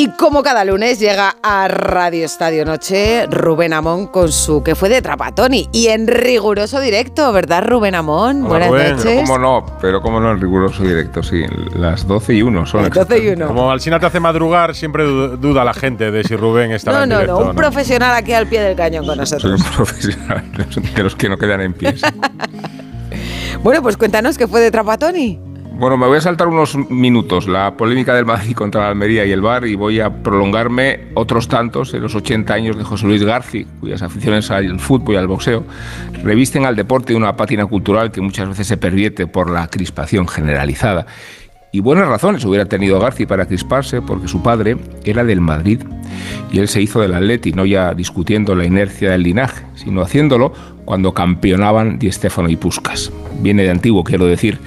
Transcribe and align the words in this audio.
Y 0.00 0.08
como 0.08 0.42
cada 0.42 0.64
lunes 0.64 0.98
llega 0.98 1.36
a 1.42 1.68
Radio 1.68 2.24
Estadio 2.24 2.64
Noche 2.64 3.26
Rubén 3.26 3.74
Amón 3.74 4.06
con 4.06 4.32
su 4.32 4.62
que 4.62 4.74
fue 4.74 4.88
de 4.88 5.02
Trapatoni 5.02 5.68
y 5.72 5.88
en 5.88 6.06
riguroso 6.06 6.80
directo, 6.80 7.30
¿verdad 7.34 7.66
Rubén 7.66 7.94
Amón? 7.94 8.44
Buenas 8.44 8.70
noches. 8.70 9.02
Pero 9.04 9.20
cómo 9.26 9.38
no, 9.38 9.66
pero 9.78 10.00
cómo 10.00 10.18
no 10.18 10.32
en 10.32 10.40
riguroso 10.40 10.84
directo, 10.84 11.22
sí, 11.22 11.44
las 11.74 12.06
12 12.08 12.32
y 12.32 12.40
1 12.40 12.64
son. 12.64 12.84
Las 12.84 12.94
12 12.94 13.18
y 13.18 13.28
1. 13.28 13.46
Como 13.46 13.70
Alcina 13.70 14.00
te 14.00 14.06
hace 14.06 14.20
madrugar, 14.20 14.74
siempre 14.74 15.04
duda 15.04 15.66
la 15.66 15.74
gente 15.74 16.10
de 16.10 16.24
si 16.24 16.34
Rubén 16.34 16.72
está 16.72 16.92
no, 16.92 17.02
en 17.02 17.08
no, 17.10 17.14
directo. 17.16 17.40
No, 17.40 17.50
un 17.50 17.56
profesional 17.56 18.14
aquí 18.16 18.32
al 18.32 18.46
pie 18.46 18.62
del 18.62 18.76
cañón 18.76 19.04
con 19.04 19.18
nosotros. 19.18 19.60
Soy 19.60 19.68
un 19.68 19.76
profesional 19.76 20.50
de 20.96 21.02
los 21.02 21.14
que 21.14 21.28
no 21.28 21.36
quedan 21.36 21.60
en 21.60 21.74
pie. 21.74 21.94
bueno, 23.62 23.82
pues 23.82 23.98
cuéntanos 23.98 24.38
qué 24.38 24.48
fue 24.48 24.62
de 24.62 24.70
Trapatoni. 24.70 25.49
Bueno, 25.80 25.96
me 25.96 26.06
voy 26.06 26.18
a 26.18 26.20
saltar 26.20 26.48
unos 26.48 26.76
minutos 26.90 27.48
la 27.48 27.74
polémica 27.74 28.12
del 28.12 28.26
Madrid 28.26 28.52
contra 28.52 28.82
la 28.82 28.88
Almería 28.88 29.24
y 29.24 29.32
el 29.32 29.40
Bar 29.40 29.66
y 29.66 29.76
voy 29.76 29.98
a 29.98 30.10
prolongarme 30.10 31.06
otros 31.14 31.48
tantos 31.48 31.94
en 31.94 32.02
los 32.02 32.14
80 32.14 32.52
años 32.52 32.76
de 32.76 32.84
José 32.84 33.06
Luis 33.06 33.24
Garci, 33.24 33.64
cuyas 33.80 34.02
aficiones 34.02 34.50
al 34.50 34.78
fútbol 34.78 35.14
y 35.14 35.16
al 35.16 35.26
boxeo 35.26 35.64
revisten 36.22 36.66
al 36.66 36.76
deporte 36.76 37.14
una 37.14 37.34
pátina 37.34 37.64
cultural 37.64 38.12
que 38.12 38.20
muchas 38.20 38.46
veces 38.46 38.66
se 38.66 38.76
pervierte 38.76 39.26
por 39.26 39.48
la 39.48 39.68
crispación 39.68 40.28
generalizada. 40.28 41.06
Y 41.72 41.80
buenas 41.80 42.08
razones 42.08 42.44
hubiera 42.44 42.66
tenido 42.66 43.00
Garci 43.00 43.24
para 43.24 43.46
crisparse, 43.46 44.02
porque 44.02 44.28
su 44.28 44.42
padre 44.42 44.76
era 45.04 45.24
del 45.24 45.40
Madrid 45.40 45.80
y 46.52 46.58
él 46.58 46.68
se 46.68 46.82
hizo 46.82 47.00
del 47.00 47.14
Atleti, 47.14 47.52
no 47.52 47.64
ya 47.64 47.94
discutiendo 47.94 48.54
la 48.54 48.66
inercia 48.66 49.12
del 49.12 49.22
linaje, 49.22 49.64
sino 49.76 50.02
haciéndolo 50.02 50.52
cuando 50.84 51.14
campeonaban 51.14 51.98
Di 51.98 52.12
Stefano 52.12 52.50
y 52.50 52.56
Puskas. 52.56 53.10
Viene 53.40 53.62
de 53.62 53.70
antiguo, 53.70 54.04
quiero 54.04 54.26
decir 54.26 54.58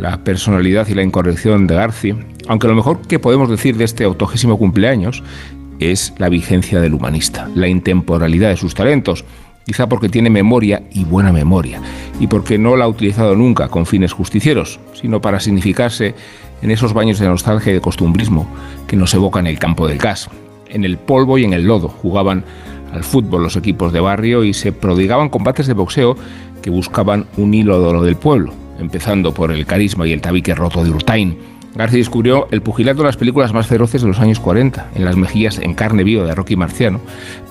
la 0.00 0.24
personalidad 0.24 0.88
y 0.88 0.94
la 0.94 1.02
incorrección 1.02 1.66
de 1.66 1.74
Garci, 1.74 2.14
aunque 2.48 2.68
lo 2.68 2.74
mejor 2.74 3.02
que 3.02 3.18
podemos 3.18 3.50
decir 3.50 3.76
de 3.76 3.84
este 3.84 4.04
autogésimo 4.04 4.58
cumpleaños 4.58 5.22
es 5.78 6.14
la 6.18 6.28
vigencia 6.28 6.80
del 6.80 6.94
humanista, 6.94 7.48
la 7.54 7.68
intemporalidad 7.68 8.48
de 8.48 8.56
sus 8.56 8.74
talentos, 8.74 9.24
quizá 9.66 9.88
porque 9.88 10.08
tiene 10.08 10.30
memoria 10.30 10.82
y 10.90 11.04
buena 11.04 11.32
memoria, 11.32 11.80
y 12.18 12.26
porque 12.26 12.58
no 12.58 12.76
la 12.76 12.86
ha 12.86 12.88
utilizado 12.88 13.36
nunca 13.36 13.68
con 13.68 13.86
fines 13.86 14.12
justicieros, 14.12 14.80
sino 14.94 15.20
para 15.20 15.38
significarse 15.38 16.14
en 16.62 16.70
esos 16.70 16.92
baños 16.92 17.18
de 17.18 17.28
nostalgia 17.28 17.70
y 17.70 17.74
de 17.74 17.80
costumbrismo 17.80 18.48
que 18.86 18.96
nos 18.96 19.12
evocan 19.14 19.46
el 19.46 19.58
campo 19.58 19.86
del 19.86 19.98
gas. 19.98 20.28
En 20.68 20.84
el 20.84 20.98
polvo 20.98 21.36
y 21.38 21.44
en 21.44 21.52
el 21.52 21.64
lodo 21.64 21.88
jugaban 21.88 22.44
al 22.92 23.04
fútbol 23.04 23.42
los 23.42 23.56
equipos 23.56 23.92
de 23.92 24.00
barrio 24.00 24.44
y 24.44 24.54
se 24.54 24.72
prodigaban 24.72 25.28
combates 25.28 25.66
de 25.66 25.74
boxeo 25.74 26.16
que 26.62 26.70
buscaban 26.70 27.26
un 27.36 27.54
hilo 27.54 27.80
de 27.80 28.06
del 28.06 28.16
pueblo, 28.16 28.52
empezando 28.80 29.32
por 29.32 29.52
el 29.52 29.66
carisma 29.66 30.06
y 30.06 30.12
el 30.12 30.20
tabique 30.20 30.54
roto 30.54 30.82
de 30.82 30.90
Urtain. 30.90 31.38
García 31.74 31.98
descubrió 31.98 32.48
el 32.50 32.62
pugilato 32.62 32.98
de 32.98 33.06
las 33.06 33.16
películas 33.16 33.52
más 33.52 33.68
feroces 33.68 34.02
de 34.02 34.08
los 34.08 34.18
años 34.18 34.40
40, 34.40 34.90
en 34.96 35.04
las 35.04 35.16
mejillas 35.16 35.58
en 35.58 35.74
carne 35.74 36.02
viva 36.02 36.24
de 36.24 36.34
Rocky 36.34 36.56
Marciano, 36.56 37.00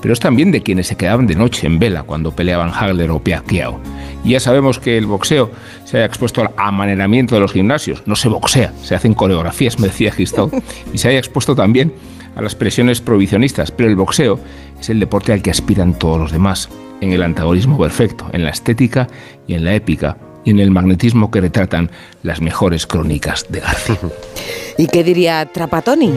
pero 0.01 0.13
es 0.13 0.19
también 0.19 0.51
de 0.51 0.61
quienes 0.61 0.87
se 0.87 0.97
quedaban 0.97 1.25
de 1.25 1.35
noche 1.35 1.67
en 1.67 1.79
vela 1.79 2.03
cuando 2.03 2.35
peleaban 2.35 2.71
Hagler 2.73 3.11
o 3.11 3.19
Pacquiao. 3.19 3.79
Y 4.25 4.31
ya 4.31 4.41
sabemos 4.41 4.79
que 4.79 4.97
el 4.97 5.05
boxeo 5.05 5.51
se 5.85 5.97
haya 5.97 6.05
expuesto 6.05 6.41
al 6.41 6.51
amaneramiento 6.57 7.35
de 7.35 7.41
los 7.41 7.53
gimnasios, 7.53 8.03
no 8.05 8.17
se 8.17 8.27
boxea, 8.27 8.73
se 8.83 8.93
hacen 8.93 9.13
coreografías, 9.13 9.79
me 9.79 9.87
decía 9.87 10.11
Gistau, 10.11 10.51
y 10.93 10.97
se 10.97 11.07
haya 11.07 11.19
expuesto 11.19 11.55
también 11.55 11.93
a 12.35 12.41
las 12.41 12.55
presiones 12.55 12.99
prohibicionistas, 12.99 13.71
pero 13.71 13.89
el 13.89 13.95
boxeo 13.95 14.39
es 14.79 14.89
el 14.89 14.99
deporte 14.99 15.31
al 15.31 15.41
que 15.41 15.51
aspiran 15.51 15.97
todos 15.97 16.19
los 16.19 16.31
demás, 16.33 16.69
en 16.99 17.13
el 17.13 17.23
antagonismo 17.23 17.77
perfecto, 17.77 18.29
en 18.33 18.43
la 18.43 18.49
estética 18.49 19.07
y 19.47 19.53
en 19.53 19.63
la 19.63 19.73
épica, 19.73 20.17
y 20.43 20.51
en 20.51 20.59
el 20.59 20.71
magnetismo 20.71 21.31
que 21.31 21.41
retratan 21.41 21.91
las 22.23 22.41
mejores 22.41 22.87
crónicas 22.87 23.45
de 23.49 23.59
García. 23.59 23.99
¿Y 24.77 24.87
qué 24.87 25.03
diría 25.03 25.45
Trapatoni? 25.45 26.13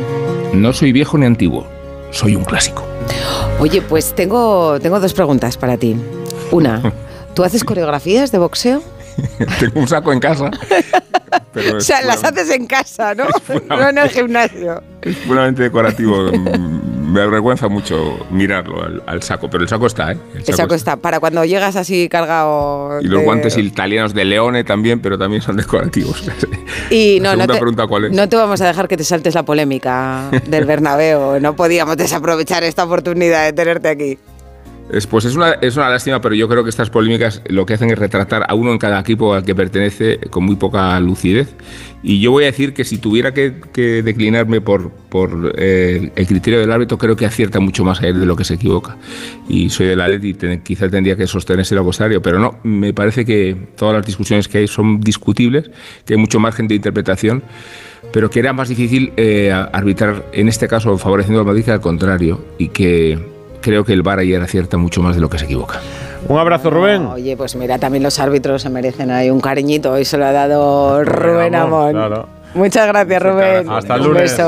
No 0.54 0.72
soy 0.72 0.92
viejo 0.92 1.18
ni 1.18 1.26
antiguo, 1.26 1.66
soy 2.10 2.36
un 2.36 2.44
clásico. 2.44 2.84
Oye, 3.58 3.82
pues 3.82 4.14
tengo, 4.14 4.78
tengo 4.80 5.00
dos 5.00 5.14
preguntas 5.14 5.56
para 5.56 5.76
ti. 5.76 5.96
Una, 6.50 6.92
¿tú 7.34 7.44
haces 7.44 7.64
coreografías 7.64 8.32
de 8.32 8.38
boxeo? 8.38 8.82
tengo 9.60 9.80
un 9.80 9.88
saco 9.88 10.12
en 10.12 10.20
casa. 10.20 10.50
o 11.76 11.80
sea, 11.80 12.02
las 12.02 12.24
haces 12.24 12.50
en 12.50 12.66
casa, 12.66 13.14
¿no? 13.14 13.24
No 13.68 13.88
en 13.88 13.98
el 13.98 14.08
gimnasio. 14.08 14.82
Es 15.02 15.16
puramente 15.16 15.62
decorativo. 15.64 16.30
Me 17.12 17.20
avergüenza 17.20 17.68
mucho 17.68 18.26
mirarlo 18.30 18.82
al, 19.06 19.22
saco, 19.22 19.50
pero 19.50 19.62
el 19.62 19.68
saco 19.68 19.86
está, 19.86 20.12
¿eh? 20.12 20.16
El 20.34 20.54
saco, 20.54 20.74
está. 20.74 20.96
Para 20.96 21.20
cuando 21.20 21.44
llegas 21.44 21.76
así 21.76 22.08
cargado. 22.08 23.02
Y 23.02 23.04
los 23.04 23.22
guantes 23.22 23.58
italianos 23.58 24.14
de 24.14 24.24
Leone 24.24 24.64
también, 24.64 25.00
pero 25.00 25.18
también 25.18 25.42
son 25.42 25.56
decorativos. 25.56 26.24
Y 26.90 27.20
no, 27.20 27.36
no 27.36 27.46
te, 27.46 27.86
cuál 27.86 28.06
es. 28.06 28.12
no 28.12 28.28
te 28.28 28.36
vamos 28.36 28.60
a 28.60 28.66
dejar 28.66 28.88
que 28.88 28.96
te 28.96 29.04
saltes 29.04 29.34
la 29.34 29.44
polémica 29.44 30.30
del 30.46 30.64
Bernabéu. 30.64 31.38
no 31.40 31.54
podíamos 31.54 31.96
desaprovechar 31.96 32.64
esta 32.64 32.84
oportunidad 32.84 33.44
de 33.44 33.52
tenerte 33.52 33.88
aquí. 33.88 34.18
Es, 34.92 35.06
pues 35.06 35.24
es 35.24 35.36
una, 35.36 35.52
es 35.52 35.76
una 35.76 35.88
lástima, 35.88 36.20
pero 36.20 36.34
yo 36.34 36.46
creo 36.48 36.62
que 36.62 36.68
estas 36.68 36.90
polémicas 36.90 37.40
lo 37.48 37.64
que 37.64 37.72
hacen 37.72 37.90
es 37.90 37.98
retratar 37.98 38.44
a 38.46 38.54
uno 38.54 38.72
en 38.72 38.78
cada 38.78 39.00
equipo 39.00 39.32
al 39.32 39.42
que 39.42 39.54
pertenece 39.54 40.18
con 40.28 40.44
muy 40.44 40.56
poca 40.56 41.00
lucidez. 41.00 41.54
Y 42.02 42.20
yo 42.20 42.30
voy 42.30 42.44
a 42.44 42.48
decir 42.48 42.74
que 42.74 42.84
si 42.84 42.98
tuviera 42.98 43.32
que, 43.32 43.52
declinarme 44.04 44.60
por, 44.60 44.90
por 44.90 45.54
eh, 45.56 46.10
el 46.14 46.26
criterio 46.26 46.60
del 46.60 46.70
árbitro, 46.70 46.98
creo 46.98 47.16
que 47.16 47.24
acierta 47.24 47.58
mucho 47.58 47.84
más 47.84 48.02
a 48.02 48.08
él 48.08 48.20
de 48.20 48.26
lo 48.26 48.36
que 48.36 48.44
se 48.44 48.54
equivoca. 48.54 48.98
Y 49.48 49.70
soy 49.70 49.86
de 49.86 49.96
la 49.96 50.08
ley 50.08 50.20
y 50.22 50.58
quizá 50.58 50.90
tendría 50.90 51.16
que 51.16 51.26
sostenerse 51.26 51.74
lo 51.74 51.84
contrario, 51.84 52.20
pero 52.20 52.38
no, 52.38 52.58
me 52.62 52.92
parece 52.92 53.24
que 53.24 53.56
todas 53.76 53.94
las 53.94 54.04
discusiones 54.04 54.46
que 54.46 54.58
hay 54.58 54.68
son 54.68 55.00
discutibles, 55.00 55.70
que 56.04 56.14
hay 56.14 56.20
mucho 56.20 56.38
margen 56.38 56.68
de 56.68 56.74
interpretación 56.74 57.42
pero 58.12 58.28
que 58.28 58.40
era 58.40 58.52
más 58.52 58.68
difícil 58.68 59.12
eh, 59.16 59.50
arbitrar 59.52 60.26
en 60.32 60.48
este 60.48 60.68
caso 60.68 60.98
favoreciendo 60.98 61.40
al 61.40 61.46
Madrid 61.46 61.64
que 61.64 61.70
al 61.70 61.80
contrario 61.80 62.44
y 62.58 62.68
que 62.68 63.31
creo 63.62 63.84
que 63.84 63.94
el 63.94 64.02
VAR 64.02 64.18
ayer 64.18 64.42
acierta 64.42 64.76
mucho 64.76 65.00
más 65.00 65.14
de 65.14 65.22
lo 65.22 65.30
que 65.30 65.38
se 65.38 65.46
equivoca. 65.46 65.80
Un 66.28 66.38
abrazo, 66.38 66.70
Rubén. 66.70 67.06
oye, 67.06 67.36
pues 67.36 67.56
mira, 67.56 67.78
también 67.78 68.02
los 68.02 68.18
árbitros 68.18 68.62
se 68.62 68.68
merecen 68.68 69.10
ahí 69.10 69.30
un 69.30 69.40
cariñito. 69.40 69.92
Hoy 69.92 70.04
se 70.04 70.18
lo 70.18 70.26
ha 70.26 70.32
dado 70.32 71.02
Rubén 71.04 71.54
Amón. 71.54 71.96
Muchas 72.54 72.86
gracias, 72.86 73.22
Rubén. 73.22 73.70
Hasta 73.70 73.94
el 73.94 74.02
lunes. 74.04 74.38